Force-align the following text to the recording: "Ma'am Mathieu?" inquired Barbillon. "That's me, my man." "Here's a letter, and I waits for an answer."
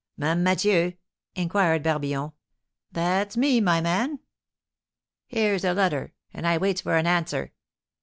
"Ma'am 0.17 0.41
Mathieu?" 0.41 0.93
inquired 1.35 1.83
Barbillon. 1.83 2.31
"That's 2.91 3.37
me, 3.37 3.61
my 3.61 3.81
man." 3.81 4.17
"Here's 5.27 5.63
a 5.63 5.75
letter, 5.75 6.13
and 6.33 6.47
I 6.47 6.57
waits 6.57 6.81
for 6.81 6.97
an 6.97 7.05
answer." 7.05 7.53